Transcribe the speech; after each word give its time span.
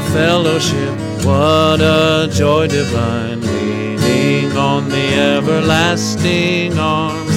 fellowship, 0.00 0.96
what 1.24 1.80
a 1.80 2.28
joy 2.32 2.66
divine, 2.66 3.40
leaning 3.40 4.56
on 4.56 4.88
the 4.88 5.14
everlasting 5.14 6.78
arms. 6.78 7.30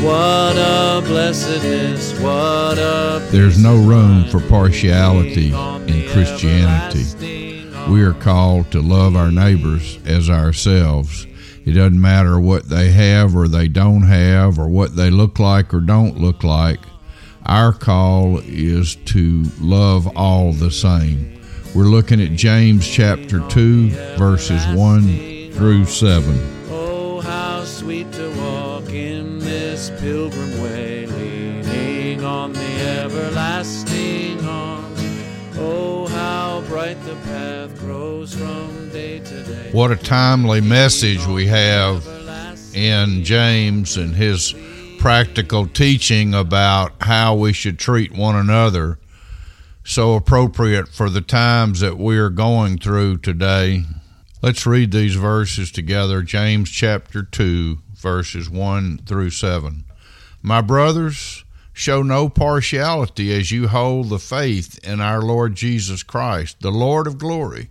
What 0.00 0.56
a 0.56 1.02
blessedness, 1.04 2.18
what 2.20 2.78
a 2.78 3.26
There's 3.30 3.62
no 3.62 3.76
room 3.76 4.24
for 4.24 4.40
partiality 4.40 5.52
in 5.52 6.08
Christianity. 6.10 7.66
We 7.90 8.02
are 8.02 8.14
called 8.14 8.70
to 8.72 8.80
love 8.80 9.14
our 9.16 9.30
neighbors 9.30 9.98
as 10.06 10.30
ourselves. 10.30 11.26
It 11.66 11.72
doesn't 11.72 12.00
matter 12.00 12.40
what 12.40 12.68
they 12.68 12.90
have 12.92 13.36
or 13.36 13.46
they 13.46 13.68
don't 13.68 14.02
have, 14.02 14.58
or 14.58 14.68
what 14.68 14.96
they 14.96 15.10
look 15.10 15.38
like 15.38 15.74
or 15.74 15.80
don't 15.80 16.18
look 16.18 16.42
like. 16.42 16.80
Our 17.44 17.72
call 17.72 18.38
is 18.44 18.96
to 19.06 19.44
love 19.60 20.06
all 20.16 20.52
the 20.52 20.70
same. 20.70 21.39
We're 21.72 21.84
looking 21.84 22.20
at 22.20 22.32
James 22.32 22.84
chapter 22.86 23.38
2, 23.48 23.90
verses 24.18 24.66
1 24.76 25.52
through 25.52 25.84
7. 25.84 26.66
Oh, 26.68 27.20
how 27.20 27.64
sweet 27.64 28.10
to 28.12 28.28
walk 28.40 28.88
in 28.90 29.38
this 29.38 29.90
pilgrim 30.00 30.60
way, 30.60 31.06
leaning 31.06 32.24
on 32.24 32.54
the 32.54 32.80
everlasting 33.00 34.44
arms. 34.44 35.00
Oh, 35.58 36.08
how 36.08 36.62
bright 36.62 37.00
the 37.04 37.14
path 37.26 37.78
grows 37.78 38.34
from 38.34 38.90
day 38.90 39.20
to 39.20 39.42
day. 39.44 39.70
What 39.70 39.92
a 39.92 39.96
timely 39.96 40.60
message 40.60 41.24
we 41.26 41.46
have 41.46 42.04
in 42.74 43.22
James 43.22 43.96
and 43.96 44.12
his 44.12 44.52
practical 44.98 45.68
teaching 45.68 46.34
about 46.34 46.92
how 47.00 47.36
we 47.36 47.52
should 47.52 47.78
treat 47.78 48.12
one 48.12 48.34
another. 48.34 48.98
So 49.90 50.14
appropriate 50.14 50.86
for 50.86 51.10
the 51.10 51.20
times 51.20 51.80
that 51.80 51.98
we 51.98 52.16
are 52.16 52.30
going 52.30 52.78
through 52.78 53.16
today. 53.18 53.82
Let's 54.40 54.64
read 54.64 54.92
these 54.92 55.16
verses 55.16 55.72
together. 55.72 56.22
James 56.22 56.70
chapter 56.70 57.24
2, 57.24 57.78
verses 57.96 58.48
1 58.48 58.98
through 58.98 59.30
7. 59.30 59.84
My 60.42 60.60
brothers, 60.60 61.44
show 61.72 62.02
no 62.04 62.28
partiality 62.28 63.34
as 63.34 63.50
you 63.50 63.66
hold 63.66 64.10
the 64.10 64.20
faith 64.20 64.78
in 64.86 65.00
our 65.00 65.22
Lord 65.22 65.56
Jesus 65.56 66.04
Christ, 66.04 66.60
the 66.60 66.70
Lord 66.70 67.08
of 67.08 67.18
glory. 67.18 67.70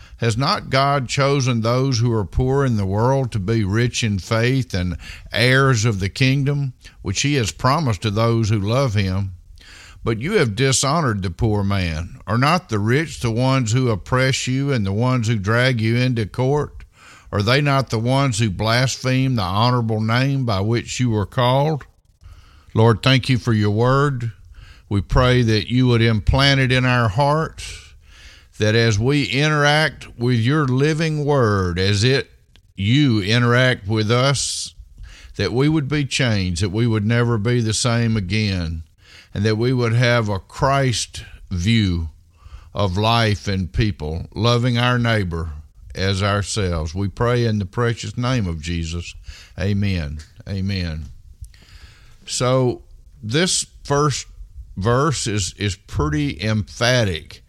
Has 0.21 0.37
not 0.37 0.69
God 0.69 1.09
chosen 1.09 1.61
those 1.61 1.97
who 1.97 2.13
are 2.13 2.25
poor 2.25 2.63
in 2.63 2.77
the 2.77 2.85
world 2.85 3.31
to 3.31 3.39
be 3.39 3.63
rich 3.63 4.03
in 4.03 4.19
faith 4.19 4.71
and 4.71 4.97
heirs 5.33 5.83
of 5.83 5.99
the 5.99 6.09
kingdom, 6.09 6.73
which 7.01 7.23
he 7.23 7.33
has 7.35 7.51
promised 7.51 8.03
to 8.03 8.11
those 8.11 8.49
who 8.49 8.59
love 8.59 8.93
him? 8.93 9.31
But 10.03 10.19
you 10.19 10.33
have 10.33 10.55
dishonored 10.55 11.23
the 11.23 11.31
poor 11.31 11.63
man. 11.63 12.19
Are 12.27 12.37
not 12.37 12.69
the 12.69 12.77
rich 12.77 13.21
the 13.21 13.31
ones 13.31 13.71
who 13.71 13.89
oppress 13.89 14.45
you 14.45 14.71
and 14.71 14.85
the 14.85 14.93
ones 14.93 15.27
who 15.27 15.39
drag 15.39 15.81
you 15.81 15.95
into 15.95 16.27
court? 16.27 16.85
Are 17.31 17.41
they 17.41 17.59
not 17.59 17.89
the 17.89 17.97
ones 17.97 18.37
who 18.37 18.51
blaspheme 18.51 19.37
the 19.37 19.41
honorable 19.41 20.01
name 20.01 20.45
by 20.45 20.61
which 20.61 20.99
you 20.99 21.09
were 21.09 21.25
called? 21.25 21.87
Lord, 22.75 23.01
thank 23.01 23.27
you 23.27 23.39
for 23.39 23.53
your 23.53 23.71
word. 23.71 24.31
We 24.87 25.01
pray 25.01 25.41
that 25.41 25.71
you 25.71 25.87
would 25.87 26.03
implant 26.03 26.59
it 26.59 26.71
in 26.71 26.85
our 26.85 27.09
hearts 27.09 27.80
that 28.61 28.75
as 28.75 28.99
we 28.99 29.25
interact 29.25 30.19
with 30.19 30.37
your 30.37 30.65
living 30.65 31.25
word, 31.25 31.79
as 31.79 32.03
it 32.03 32.29
you 32.75 33.19
interact 33.19 33.87
with 33.87 34.11
us, 34.11 34.75
that 35.35 35.51
we 35.51 35.67
would 35.67 35.87
be 35.87 36.05
changed, 36.05 36.61
that 36.61 36.69
we 36.69 36.85
would 36.85 37.03
never 37.03 37.39
be 37.39 37.59
the 37.59 37.73
same 37.73 38.15
again, 38.15 38.83
and 39.33 39.43
that 39.43 39.57
we 39.57 39.73
would 39.73 39.93
have 39.93 40.29
a 40.29 40.37
Christ 40.37 41.25
view 41.49 42.09
of 42.71 42.97
life 42.97 43.47
and 43.47 43.73
people, 43.73 44.27
loving 44.35 44.77
our 44.77 44.99
neighbor 44.99 45.53
as 45.95 46.21
ourselves. 46.21 46.93
We 46.93 47.07
pray 47.07 47.45
in 47.45 47.57
the 47.57 47.65
precious 47.65 48.15
name 48.15 48.45
of 48.45 48.61
Jesus. 48.61 49.15
Amen. 49.59 50.19
Amen. 50.47 51.05
So 52.27 52.83
this 53.23 53.65
first 53.83 54.27
verse 54.77 55.25
is 55.25 55.55
is 55.57 55.75
pretty 55.75 56.39
emphatic 56.43 57.40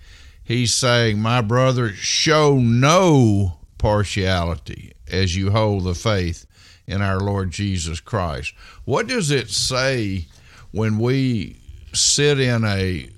he's 0.44 0.74
saying, 0.74 1.18
My 1.18 1.40
brother, 1.40 1.90
show 1.90 2.56
no 2.56 3.58
partiality 3.78 4.92
as 5.10 5.36
you 5.36 5.50
hold 5.50 5.84
the 5.84 5.94
faith 5.94 6.46
in 6.86 7.02
our 7.02 7.20
Lord 7.20 7.50
Jesus 7.50 8.00
Christ. 8.00 8.54
What 8.84 9.06
does 9.06 9.30
it 9.30 9.50
say 9.50 10.26
when 10.70 10.98
we 10.98 11.56
sit 11.92 12.40
in 12.40 12.64
a 12.64 13.08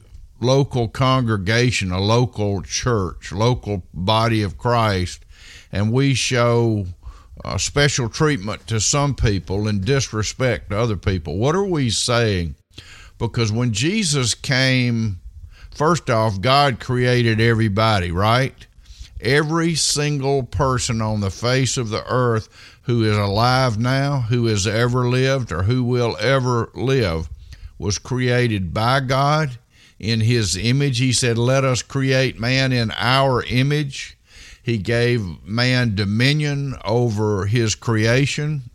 local 0.40 0.88
congregation, 0.88 1.90
a 1.92 2.00
local 2.00 2.62
church, 2.62 3.32
local 3.32 3.82
body 3.92 4.42
of 4.42 4.58
Christ, 4.58 5.24
and 5.72 5.92
we 5.92 6.14
show 6.14 6.86
uh, 7.44 7.58
special 7.58 8.08
treatment 8.08 8.66
to 8.68 8.80
some 8.80 9.14
people 9.14 9.68
and 9.68 9.84
disrespect 9.84 10.70
to 10.70 10.78
other 10.78 10.96
people? 10.96 11.38
What 11.38 11.54
are 11.54 11.64
we 11.64 11.90
saying? 11.90 12.56
Because 13.18 13.52
when 13.52 13.72
Jesus 13.72 14.34
came 14.34 15.20
First 15.74 16.08
off, 16.08 16.40
God 16.40 16.78
created 16.78 17.40
everybody, 17.40 18.12
right? 18.12 18.54
Every 19.20 19.74
single 19.74 20.44
person 20.44 21.02
on 21.02 21.20
the 21.20 21.30
face 21.30 21.76
of 21.76 21.88
the 21.88 22.04
earth 22.06 22.48
who 22.82 23.02
is 23.02 23.16
alive 23.16 23.76
now, 23.76 24.20
who 24.20 24.46
has 24.46 24.68
ever 24.68 25.08
lived, 25.08 25.50
or 25.50 25.64
who 25.64 25.82
will 25.82 26.16
ever 26.20 26.70
live 26.74 27.28
was 27.76 27.98
created 27.98 28.72
by 28.72 29.00
God 29.00 29.58
in 29.98 30.20
his 30.20 30.56
image. 30.56 30.98
He 30.98 31.12
said, 31.12 31.38
Let 31.38 31.64
us 31.64 31.82
create 31.82 32.38
man 32.38 32.72
in 32.72 32.92
our 32.92 33.42
image. 33.42 34.16
He 34.62 34.78
gave 34.78 35.44
man 35.44 35.96
dominion 35.96 36.76
over 36.84 37.46
his 37.46 37.74
creation. 37.74 38.70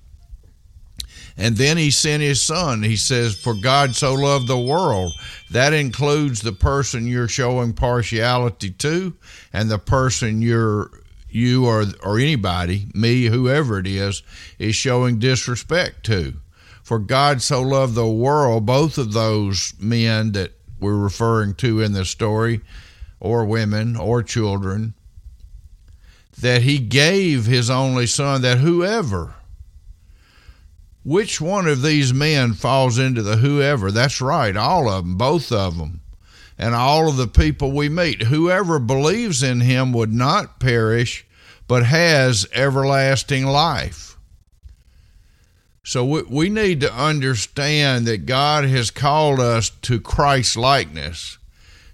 And 1.40 1.56
then 1.56 1.78
he 1.78 1.90
sent 1.90 2.22
his 2.22 2.44
son. 2.44 2.84
He 2.84 2.98
says, 2.98 3.34
For 3.34 3.54
God 3.54 3.96
so 3.96 4.14
loved 4.14 4.48
the 4.48 4.60
world. 4.60 5.14
That 5.50 5.72
includes 5.72 6.42
the 6.42 6.52
person 6.52 7.08
you're 7.08 7.30
showing 7.30 7.72
partiality 7.72 8.72
to 8.72 9.14
and 9.54 9.72
the 9.72 9.80
person 9.80 10.42
you're 10.42 10.92
you 11.30 11.66
or 11.66 11.86
or 12.04 12.20
anybody, 12.20 12.88
me, 12.94 13.26
whoever 13.26 13.80
it 13.80 13.88
is, 13.88 14.22
is 14.58 14.76
showing 14.76 15.18
disrespect 15.18 16.06
to. 16.08 16.34
For 16.84 17.00
God 17.00 17.42
so 17.42 17.62
loved 17.62 17.96
the 17.96 18.06
world, 18.06 18.66
both 18.66 18.98
of 18.98 19.14
those 19.14 19.74
men 19.80 20.34
that 20.34 20.52
we're 20.82 20.98
referring 20.98 21.54
to 21.56 21.80
in 21.80 21.94
the 21.94 22.04
story, 22.04 22.60
or 23.22 23.46
women, 23.46 23.96
or 23.96 24.24
children, 24.24 24.94
that 26.38 26.64
he 26.64 26.80
gave 26.80 27.46
his 27.46 27.70
only 27.70 28.08
son, 28.08 28.42
that 28.42 28.58
whoever 28.58 29.36
which 31.10 31.42
one 31.42 31.68
of 31.68 31.82
these 31.82 32.14
men 32.14 32.54
falls 32.54 33.00
into 33.00 33.24
the 33.24 33.38
whoever? 33.38 33.92
That's 33.92 34.22
right, 34.22 34.56
all 34.56 34.88
of 34.88 35.04
them, 35.04 35.18
both 35.18 35.52
of 35.52 35.76
them. 35.76 36.02
And 36.56 36.76
all 36.76 37.10
of 37.10 37.18
the 37.18 37.26
people 37.26 37.72
we 37.72 37.90
meet. 37.90 38.22
Whoever 38.22 38.78
believes 38.78 39.42
in 39.42 39.62
him 39.62 39.92
would 39.94 40.14
not 40.14 40.60
perish, 40.60 41.26
but 41.68 41.84
has 41.84 42.48
everlasting 42.54 43.48
life. 43.48 44.18
So 45.84 46.06
we, 46.06 46.22
we 46.30 46.50
need 46.50 46.82
to 46.82 46.94
understand 46.94 48.06
that 48.06 48.28
God 48.28 48.66
has 48.66 48.92
called 48.92 49.40
us 49.40 49.72
to 49.82 50.00
Christ 50.00 50.58
likeness. 50.58 51.40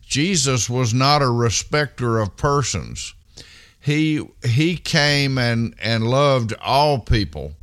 Jesus 0.05 0.69
was 0.69 0.93
not 0.93 1.21
a 1.21 1.29
respecter 1.29 2.19
of 2.19 2.35
persons. 2.35 3.13
He 3.79 4.27
he 4.43 4.75
came 4.75 5.37
and, 5.37 5.73
and 5.81 6.05
loved 6.05 6.53
all 6.61 6.99
people 6.99 7.53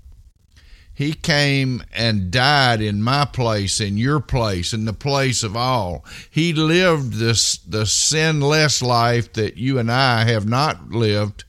he 1.02 1.12
came 1.14 1.82
and 1.92 2.30
died 2.30 2.80
in 2.80 3.02
my 3.02 3.24
place, 3.24 3.80
in 3.80 3.96
your 3.98 4.20
place, 4.20 4.72
in 4.72 4.84
the 4.84 4.92
place 4.92 5.42
of 5.42 5.56
all. 5.56 6.04
He 6.30 6.52
lived 6.52 7.14
this 7.14 7.58
the 7.58 7.86
sinless 7.86 8.80
life 8.80 9.32
that 9.32 9.56
you 9.56 9.80
and 9.80 9.90
I 9.90 10.24
have 10.24 10.48
not 10.48 10.90
lived. 10.90 11.42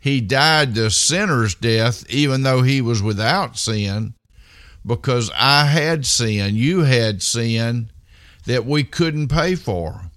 He 0.00 0.22
died 0.22 0.74
the 0.74 0.90
sinner's 0.90 1.54
death, 1.54 2.08
even 2.08 2.42
though 2.42 2.62
he 2.62 2.80
was 2.80 3.02
without 3.02 3.58
sin, 3.58 4.14
because 4.84 5.30
I 5.34 5.66
had 5.66 6.06
sin, 6.06 6.56
you 6.56 6.84
had 6.84 7.22
sin 7.22 7.90
that 8.46 8.64
we 8.64 8.82
couldn't 8.82 9.28
pay 9.28 9.56
for. 9.56 10.10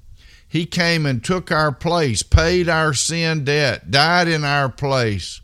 He 0.48 0.66
came 0.66 1.06
and 1.06 1.22
took 1.22 1.52
our 1.52 1.74
place, 1.74 2.24
paid 2.24 2.70
our 2.70 2.94
sin 2.94 3.44
debt, 3.44 3.92
died 3.92 4.30
in 4.30 4.46
our 4.46 4.70
place, 4.70 5.42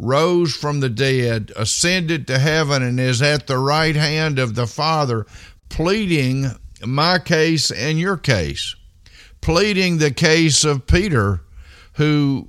rose 0.00 0.54
from 0.56 0.80
the 0.80 0.88
dead, 0.88 1.52
ascended 1.56 2.26
to 2.26 2.38
heaven, 2.38 2.82
and 2.82 2.98
is 2.98 3.20
at 3.20 3.46
the 3.46 3.58
right 3.58 3.94
hand 3.94 4.38
of 4.38 4.54
the 4.54 4.66
Father, 4.66 5.26
pleading 5.68 6.46
my 6.84 7.18
case 7.18 7.70
and 7.70 7.98
your 7.98 8.16
case, 8.16 8.74
pleading 9.40 9.98
the 9.98 10.10
case 10.10 10.64
of 10.64 10.86
Peter, 10.86 11.42
who 11.94 12.48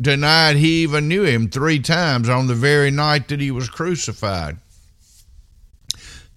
denied 0.00 0.56
he 0.56 0.82
even 0.82 1.08
knew 1.08 1.24
him 1.24 1.48
three 1.48 1.80
times 1.80 2.28
on 2.28 2.46
the 2.46 2.54
very 2.54 2.90
night 2.90 3.28
that 3.28 3.40
he 3.40 3.50
was 3.50 3.68
crucified. 3.68 4.56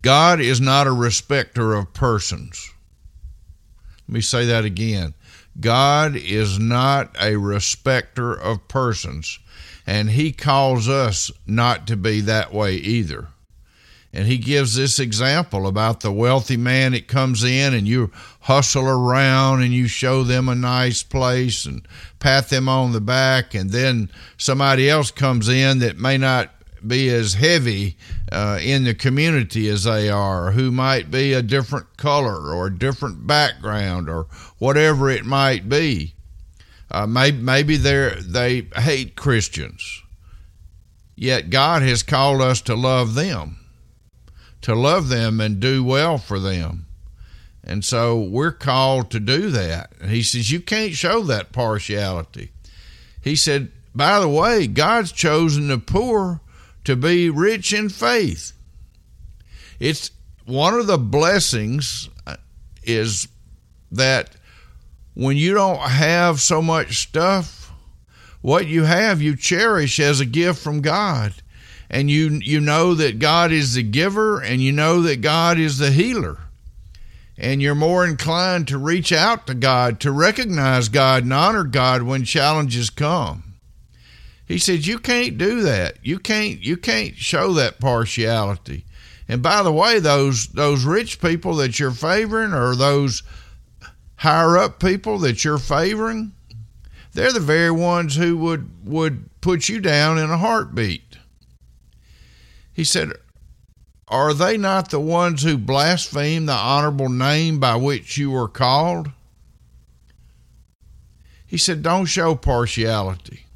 God 0.01 0.39
is 0.39 0.62
not 0.62 0.88
a 0.88 0.92
respecter 0.92 1.74
of 1.74 1.94
persons. 1.94 2.71
Let 4.07 4.13
me 4.13 4.21
say 4.21 4.45
that 4.45 4.65
again. 4.65 5.13
God 5.59 6.15
is 6.15 6.59
not 6.59 7.15
a 7.19 7.36
respecter 7.38 8.33
of 8.33 8.68
persons, 8.68 9.39
and 9.86 10.12
He 10.12 10.31
calls 10.31 10.88
us 10.88 11.31
not 11.45 11.88
to 11.88 11.98
be 11.98 12.21
that 12.21 12.54
way 12.54 12.75
either. 12.75 13.30
And 14.13 14.25
he 14.25 14.38
gives 14.39 14.74
this 14.75 14.98
example 14.98 15.68
about 15.68 16.00
the 16.00 16.12
wealthy 16.12 16.57
man 16.57 16.94
that 16.94 17.07
comes 17.07 17.44
in 17.44 17.74
and 17.74 17.88
you 17.88 18.12
hustle 18.42 18.88
around 18.88 19.62
and 19.62 19.74
you 19.74 19.88
show 19.88 20.24
them 20.24 20.50
a 20.50 20.56
nice 20.56 21.04
place 21.04 21.65
and 21.65 21.86
pat 22.18 22.50
them 22.50 22.68
on 22.68 22.94
the 22.94 23.01
back. 23.01 23.54
And 23.54 23.69
then 23.69 24.09
somebody 24.38 24.89
else 24.89 25.12
comes 25.12 25.50
in 25.50 25.80
that 25.80 26.00
may 26.00 26.18
not 26.18 26.51
be 26.85 27.09
as 27.09 27.35
heavy 27.35 27.97
uh, 28.31 28.59
in 28.62 28.83
the 28.83 28.94
community 28.94 29.69
as 29.69 29.83
they 29.83 30.09
are, 30.09 30.51
who 30.51 30.71
might 30.71 31.09
be 31.09 31.33
a 31.33 31.41
different 31.41 31.97
color 31.97 32.53
or 32.53 32.68
a 32.68 32.77
different 32.77 33.25
background 33.25 34.09
or 34.09 34.27
whatever 34.57 35.09
it 35.09 35.25
might 35.25 35.69
be. 35.69 36.13
Uh, 36.89 37.06
maybe 37.06 37.38
maybe 37.38 37.77
they 37.77 38.13
they 38.19 38.62
hate 38.75 39.15
Christians, 39.15 40.01
yet 41.15 41.50
God 41.50 41.81
has 41.81 42.03
called 42.03 42.41
us 42.41 42.62
to 42.62 42.75
love 42.75 43.13
them 43.13 43.57
to 44.62 44.75
love 44.75 45.09
them 45.09 45.39
and 45.39 45.59
do 45.59 45.83
well 45.83 46.18
for 46.18 46.39
them. 46.39 46.85
And 47.63 47.83
so 47.83 48.19
we're 48.19 48.51
called 48.51 49.12
to 49.12 49.19
do 49.19 49.50
that. 49.51 49.91
And 50.01 50.12
he 50.12 50.23
says, 50.23 50.51
You 50.51 50.59
can't 50.59 50.94
show 50.94 51.21
that 51.23 51.51
partiality. 51.51 52.51
He 53.21 53.35
said, 53.35 53.71
By 53.94 54.19
the 54.19 54.30
way, 54.30 54.68
God's 54.68 55.12
chosen 55.12 55.68
the 55.68 55.77
poor 55.77 56.41
to 56.83 56.95
be 56.95 57.29
rich 57.29 57.74
in 57.74 57.89
faith. 57.89 58.53
It's 59.79 60.12
one 60.45 60.74
of 60.74 60.88
the 60.88 60.97
blessings 60.97 62.09
uh, 62.25 62.38
is 62.83 63.27
that 63.91 64.35
when 65.13 65.38
you 65.38 65.53
don't 65.53 65.79
have 65.79 66.39
so 66.39 66.62
much 66.62 66.97
stuff, 66.97 67.71
what 68.41 68.68
you 68.68 68.83
have 68.83 69.21
you 69.21 69.35
cherish 69.35 70.00
as 70.00 70.19
a 70.19 70.25
gift 70.25 70.59
from 70.59 70.81
God 70.81 71.33
and 71.89 72.09
you 72.09 72.39
you 72.44 72.59
know 72.59 72.94
that 72.94 73.19
God 73.19 73.51
is 73.51 73.73
the 73.73 73.83
giver 73.83 74.41
and 74.41 74.62
you 74.62 74.71
know 74.71 75.01
that 75.01 75.21
God 75.21 75.57
is 75.57 75.77
the 75.77 75.91
healer. 75.91 76.39
And 77.38 77.62
you're 77.62 77.75
more 77.75 78.06
inclined 78.06 78.68
to 78.69 78.80
reach 78.80 79.12
out 79.12 79.45
to 79.45 79.53
God, 79.53 80.00
to 80.00 80.12
recognize 80.12 80.89
God 80.89 81.23
and 81.23 81.33
honor 81.33 81.63
God 81.63 82.01
when 82.01 82.23
challenges 82.23 82.89
come. 82.89 83.46
He 84.47 84.57
said 84.57 84.88
you 84.88 84.97
can't 84.97 85.38
do 85.38 85.61
that. 85.63 85.97
You 86.01 86.19
can't 86.19 86.61
you 86.61 86.77
can't 86.77 87.17
show 87.17 87.53
that 87.53 87.79
partiality. 87.79 88.85
And 89.27 89.41
by 89.41 89.61
the 89.61 89.73
way, 89.73 89.99
those 89.99 90.47
those 90.47 90.85
rich 90.85 91.19
people 91.21 91.55
that 91.55 91.79
you're 91.79 91.91
favoring 91.91 92.53
or 92.53 92.75
those 92.75 93.23
higher 94.15 94.57
up 94.57 94.79
people 94.79 95.19
that 95.19 95.44
you're 95.44 95.57
favoring, 95.57 96.31
they're 97.13 97.33
the 97.33 97.41
very 97.41 97.71
ones 97.71 98.15
who 98.15 98.38
would 98.38 98.69
would 98.85 99.29
put 99.41 99.67
you 99.67 99.81
down 99.81 100.17
in 100.17 100.29
a 100.29 100.38
heartbeat. 100.38 101.17
He 102.71 102.85
said, 102.85 103.11
Are 104.07 104.33
they 104.33 104.55
not 104.55 104.91
the 104.91 104.99
ones 104.99 105.44
who 105.44 105.57
blaspheme 105.57 106.45
the 106.45 106.53
honorable 106.53 107.09
name 107.09 107.59
by 107.59 107.75
which 107.75 108.17
you 108.17 108.31
were 108.31 108.47
called? 108.47 109.11
He 111.45 111.57
said, 111.57 111.81
Don't 111.81 112.05
show 112.05 112.35
partiality. 112.35 113.46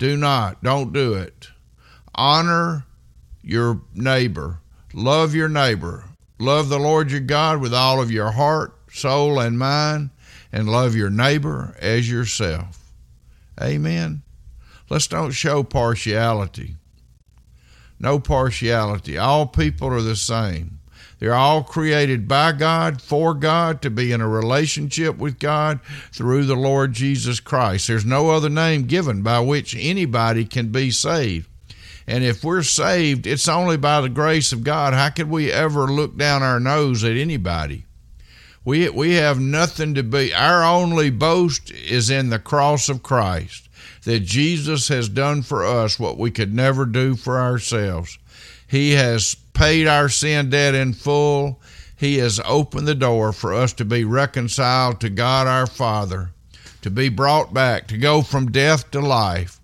Do 0.00 0.16
not. 0.16 0.60
Don't 0.64 0.92
do 0.92 1.14
it. 1.14 1.50
Honor 2.16 2.84
your 3.40 3.82
neighbor. 3.94 4.58
Love 4.92 5.32
your 5.32 5.48
neighbor. 5.48 6.06
Love 6.40 6.68
the 6.68 6.78
Lord 6.80 7.12
your 7.12 7.20
God 7.20 7.60
with 7.60 7.72
all 7.72 8.02
of 8.02 8.10
your 8.10 8.32
heart, 8.32 8.74
soul, 8.90 9.38
and 9.38 9.56
mind, 9.56 10.10
and 10.50 10.68
love 10.68 10.96
your 10.96 11.10
neighbor 11.10 11.76
as 11.78 12.10
yourself. 12.10 12.92
Amen. 13.60 14.22
Let's 14.88 15.06
don't 15.06 15.30
show 15.30 15.62
partiality 15.62 16.74
no 18.00 18.18
partiality. 18.18 19.18
All 19.18 19.46
people 19.46 19.88
are 19.88 20.00
the 20.00 20.16
same. 20.16 20.79
They're 21.20 21.34
all 21.34 21.62
created 21.62 22.26
by 22.26 22.52
God, 22.52 23.02
for 23.02 23.34
God, 23.34 23.82
to 23.82 23.90
be 23.90 24.10
in 24.10 24.22
a 24.22 24.28
relationship 24.28 25.18
with 25.18 25.38
God 25.38 25.80
through 26.12 26.46
the 26.46 26.56
Lord 26.56 26.94
Jesus 26.94 27.40
Christ. 27.40 27.86
There's 27.86 28.06
no 28.06 28.30
other 28.30 28.48
name 28.48 28.86
given 28.86 29.22
by 29.22 29.40
which 29.40 29.76
anybody 29.78 30.46
can 30.46 30.72
be 30.72 30.90
saved. 30.90 31.46
And 32.06 32.24
if 32.24 32.42
we're 32.42 32.62
saved, 32.62 33.26
it's 33.26 33.46
only 33.48 33.76
by 33.76 34.00
the 34.00 34.08
grace 34.08 34.50
of 34.50 34.64
God. 34.64 34.94
How 34.94 35.10
could 35.10 35.30
we 35.30 35.52
ever 35.52 35.82
look 35.82 36.16
down 36.16 36.42
our 36.42 36.58
nose 36.58 37.04
at 37.04 37.16
anybody? 37.16 37.84
We, 38.64 38.88
we 38.88 39.14
have 39.14 39.38
nothing 39.38 39.94
to 39.94 40.02
be. 40.02 40.34
Our 40.34 40.64
only 40.64 41.10
boast 41.10 41.70
is 41.70 42.10
in 42.10 42.30
the 42.30 42.38
cross 42.38 42.88
of 42.88 43.02
Christ 43.02 43.68
that 44.04 44.20
Jesus 44.20 44.88
has 44.88 45.08
done 45.08 45.42
for 45.42 45.64
us 45.64 45.98
what 45.98 46.18
we 46.18 46.30
could 46.30 46.54
never 46.54 46.86
do 46.86 47.14
for 47.14 47.38
ourselves. 47.38 48.18
He 48.66 48.92
has 48.92 49.34
paid 49.52 49.86
our 49.86 50.08
sin 50.08 50.50
debt 50.50 50.74
in 50.74 50.92
full. 50.92 51.60
He 51.96 52.18
has 52.18 52.40
opened 52.44 52.88
the 52.88 52.94
door 52.94 53.32
for 53.32 53.52
us 53.52 53.72
to 53.74 53.84
be 53.84 54.04
reconciled 54.04 55.00
to 55.00 55.10
God 55.10 55.46
our 55.46 55.66
Father, 55.66 56.30
to 56.82 56.90
be 56.90 57.08
brought 57.08 57.52
back, 57.52 57.88
to 57.88 57.98
go 57.98 58.22
from 58.22 58.50
death 58.50 58.90
to 58.92 59.00
life, 59.00 59.60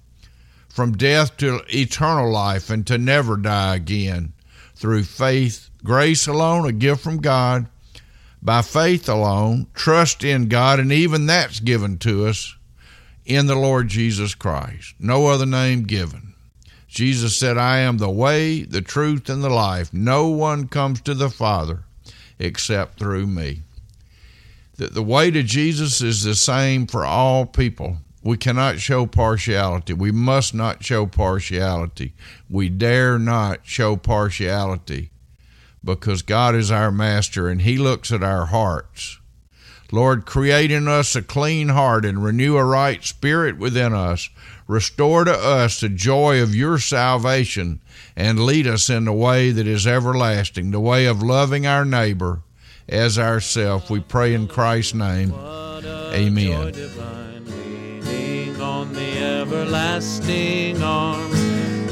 from 0.68 0.96
death 0.96 1.36
to 1.38 1.62
eternal 1.68 2.30
life, 2.30 2.68
and 2.68 2.86
to 2.86 2.98
never 2.98 3.36
die 3.36 3.76
again 3.76 4.32
through 4.74 5.04
faith, 5.04 5.70
grace 5.82 6.26
alone, 6.26 6.66
a 6.66 6.72
gift 6.72 7.02
from 7.02 7.18
God, 7.18 7.66
by 8.42 8.60
faith 8.62 9.08
alone, 9.08 9.66
trust 9.74 10.22
in 10.22 10.48
God, 10.48 10.78
and 10.78 10.92
even 10.92 11.26
that's 11.26 11.60
given 11.60 11.96
to 11.98 12.26
us 12.26 12.54
in 13.24 13.46
the 13.46 13.56
Lord 13.56 13.88
Jesus 13.88 14.34
Christ. 14.34 14.94
No 15.00 15.26
other 15.26 15.46
name 15.46 15.84
given. 15.84 16.25
Jesus 16.96 17.36
said, 17.36 17.58
I 17.58 17.80
am 17.80 17.98
the 17.98 18.08
way, 18.08 18.62
the 18.62 18.80
truth, 18.80 19.28
and 19.28 19.44
the 19.44 19.50
life. 19.50 19.92
No 19.92 20.28
one 20.28 20.66
comes 20.66 21.02
to 21.02 21.12
the 21.12 21.28
Father 21.28 21.84
except 22.38 22.98
through 22.98 23.26
me. 23.26 23.64
That 24.78 24.94
the 24.94 25.02
way 25.02 25.30
to 25.30 25.42
Jesus 25.42 26.00
is 26.00 26.24
the 26.24 26.34
same 26.34 26.86
for 26.86 27.04
all 27.04 27.44
people. 27.44 27.98
We 28.22 28.38
cannot 28.38 28.80
show 28.80 29.04
partiality. 29.04 29.92
We 29.92 30.10
must 30.10 30.54
not 30.54 30.82
show 30.82 31.04
partiality. 31.04 32.14
We 32.48 32.70
dare 32.70 33.18
not 33.18 33.66
show 33.66 33.96
partiality 33.96 35.10
because 35.84 36.22
God 36.22 36.54
is 36.54 36.70
our 36.70 36.90
master 36.90 37.48
and 37.48 37.60
He 37.60 37.76
looks 37.76 38.10
at 38.10 38.22
our 38.22 38.46
hearts. 38.46 39.20
Lord, 39.92 40.26
create 40.26 40.70
in 40.70 40.88
us 40.88 41.14
a 41.14 41.22
clean 41.22 41.68
heart 41.68 42.04
and 42.04 42.22
renew 42.24 42.56
a 42.56 42.64
right 42.64 43.04
spirit 43.04 43.58
within 43.58 43.92
us. 43.92 44.28
Restore 44.66 45.24
to 45.24 45.32
us 45.32 45.80
the 45.80 45.88
joy 45.88 46.42
of 46.42 46.54
your 46.54 46.78
salvation 46.78 47.80
and 48.16 48.44
lead 48.44 48.66
us 48.66 48.90
in 48.90 49.04
the 49.04 49.12
way 49.12 49.50
that 49.50 49.66
is 49.66 49.86
everlasting, 49.86 50.70
the 50.72 50.80
way 50.80 51.06
of 51.06 51.22
loving 51.22 51.66
our 51.66 51.84
neighbor 51.84 52.40
as 52.88 53.18
ourself. 53.18 53.90
We 53.90 54.00
pray 54.00 54.34
in 54.34 54.48
Christ's 54.48 54.94
name. 54.94 55.32
Amen. 56.12 56.72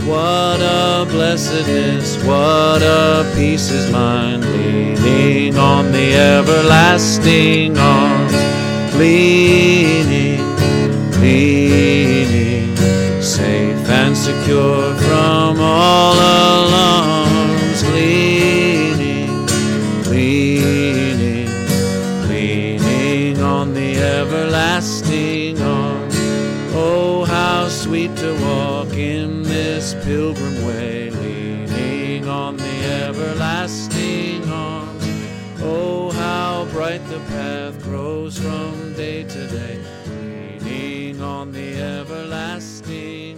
What 0.06 0.60
a 0.60 1.06
blessedness, 1.08 2.22
what 2.24 2.82
a 2.82 3.32
peace 3.34 3.70
is 3.70 3.90
mine, 3.90 4.42
leaning 4.42 5.56
on 5.56 5.92
the 5.92 6.14
everlasting 6.14 7.78
arms, 7.78 8.34
leaning, 8.96 10.44
leaning, 11.22 12.76
safe 13.22 13.88
and 13.88 14.14
secure 14.14 14.93
bright 36.84 37.08
the 37.08 37.18
path 37.30 37.82
grows 37.82 38.38
from 38.38 38.92
day 38.92 39.24
to 39.24 39.46
day, 39.46 39.78
leaning 40.60 41.22
on 41.22 41.50
the 41.50 41.80
everlasting 41.80 43.33